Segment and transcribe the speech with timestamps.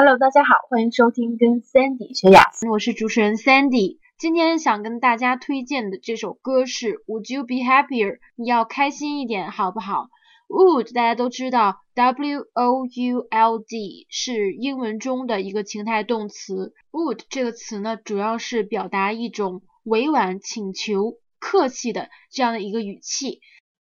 [0.00, 3.98] Hello，大家好，欢迎收听跟 Sandy 学雅思，我是主持人 Sandy。
[4.16, 8.20] 今天想跟大家推荐的这首歌是 Would you be happier？
[8.36, 10.06] 你要开心一点好不好
[10.46, 16.74] ？Would 大家都知道，W O U L D 是英文中的一个情态动词。
[16.92, 23.40] Would 这个词呢，主要是表达一种委婉请求、客气的这样的一个语气。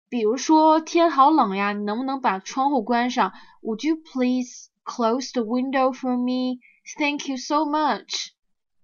[0.09, 3.31] 比如说天好冷呀，你能不能把窗户关上
[3.61, 4.70] ？Would you please？
[4.83, 6.59] Close the window for me.
[6.97, 8.29] Thank you so much.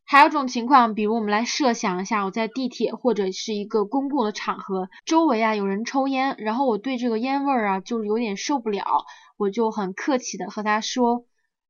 [0.10, 11.26] 还有种情况，比如我们来设想一下，我在地铁或者是一个公共的场合，周围啊有人抽烟，然后我对这个烟味儿啊就有点受不了，我就很客气的和他说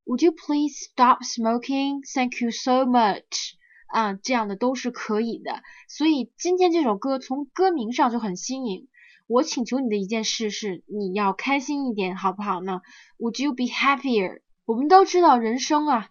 [0.05, 2.01] ，Would you please stop smoking?
[2.13, 3.53] Thank you so much.
[3.91, 5.63] 啊，这样的都是可以的。
[5.87, 8.87] 所以今天这首歌从歌名上就很新颖。
[9.27, 12.79] 我请求你的一件事是，你要开心一点，好不好呢
[13.19, 14.39] ？Would you be happier？
[14.65, 16.09] 我们都知道，人生啊，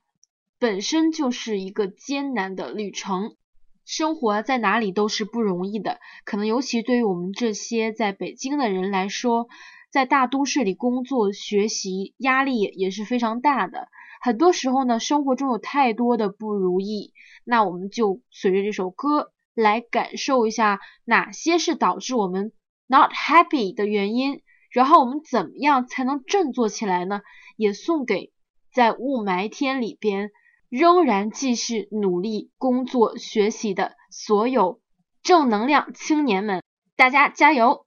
[0.59, 3.35] 本身就是一个艰难的旅程，
[3.87, 5.99] 生活在哪里都是不容易的。
[6.27, 9.49] 可能尤其对于我们这些在北京的人来说，
[9.91, 13.89] 在大都市里工作、学习，压力也是非常大的。
[14.21, 17.15] 很多时候呢，生活中有太多的不如意，
[17.45, 22.53] 那我们就随着这首歌来感受一下，哪些是导致我们。
[22.87, 27.23] Not happy 的原因，然后我们怎么样才能振作起来呢？
[27.57, 28.33] 也送给
[28.73, 30.31] 在雾霾天里边
[30.69, 34.81] 仍然继续努力工作学习的所有
[35.23, 36.63] 正能量青年们，
[36.97, 37.87] 大家加油！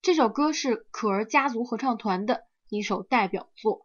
[0.00, 3.84] 这首歌是可儿家族合唱团的一首代表作。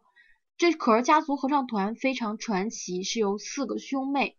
[0.56, 4.36] 这可儿家族合唱团非常传奇，是由四个兄妹、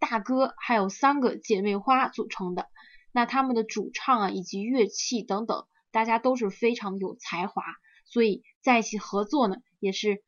[0.00, 2.66] 大哥还有三个姐妹花组成的。
[3.12, 7.62] 那他们的主唱啊，以及乐器等等，大家都是非常有才华，
[8.06, 10.22] 所以在一起合作呢，也是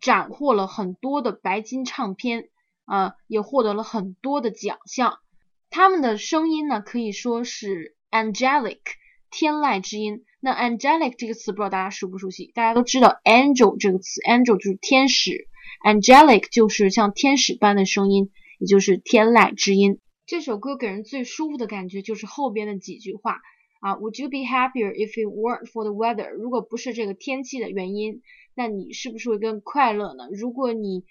[0.00, 2.50] 斩获了很多的白金唱片
[2.84, 5.18] 啊，也获得了很多的奖项。
[5.70, 8.80] 他们的声音呢，可以说是 angelic
[9.30, 10.24] 天籁之音。
[10.40, 12.52] 那 angelic 这个词不知道大家熟不熟悉？
[12.54, 15.48] 大家都知道 angel 这个词，angel 就是天使
[15.84, 19.98] ，angelic 就是像天使般的声音，也就是天籁之音。
[20.28, 23.40] 这首歌给人最舒服的感觉就是后边的几句话
[23.80, 26.28] 啊，Would you be happier if it weren't for the weather？
[26.28, 28.20] 如果不是这个天气的原因，
[28.54, 30.28] 那你是不是会更快乐呢？
[30.30, 31.06] 如果你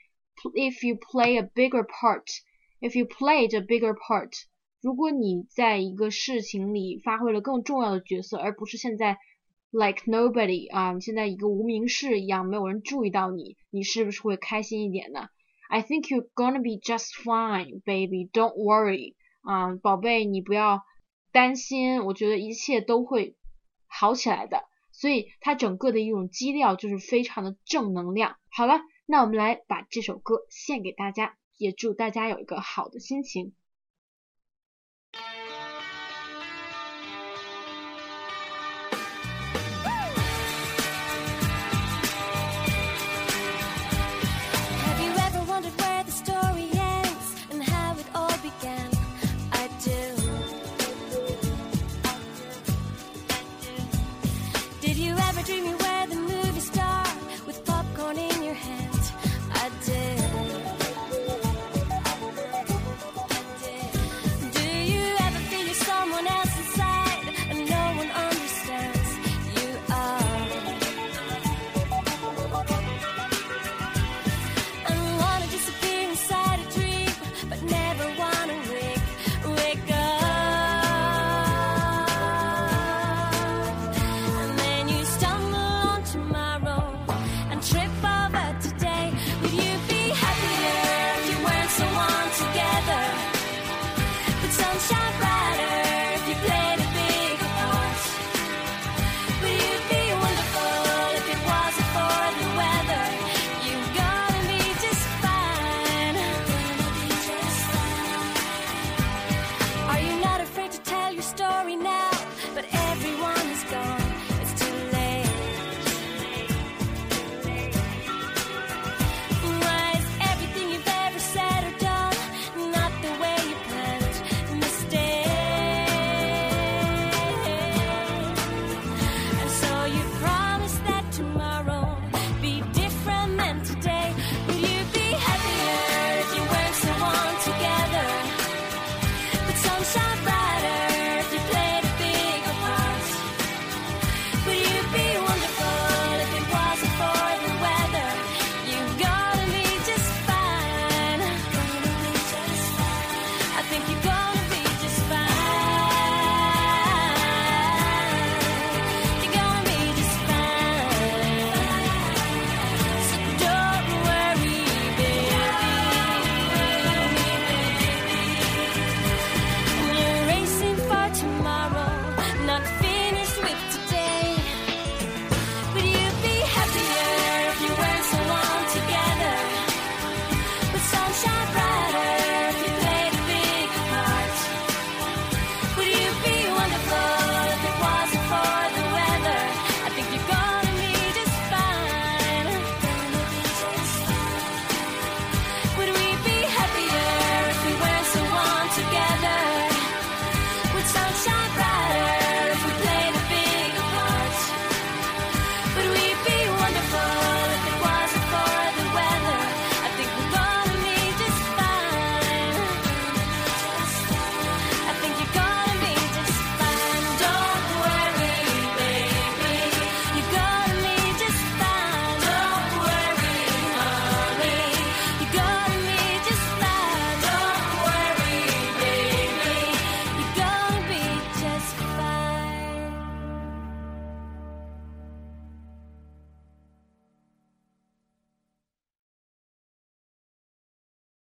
[0.54, 4.34] If you play a bigger part，if you played a bigger part，
[4.84, 9.18] 如果你在一个事情里发挥了更重要的角色，而不是现在
[9.72, 15.28] like nobody 啊，现在一个无名氏一样，没有人注意到你，你是不是会开心一点呢
[15.70, 18.30] ？I think you're gonna be just fine, baby.
[18.32, 19.16] Don't worry.
[19.42, 20.84] 啊，宝贝，你不要
[21.32, 23.36] 担心，我觉得一切都会
[23.88, 24.64] 好起来的。
[24.92, 28.38] 所以它整个的一种基调就是非常的正能量。
[28.50, 33.54] 好了，那我们来把这首歌献给大家，也祝大家有一个好的心情。
[58.58, 58.87] hand.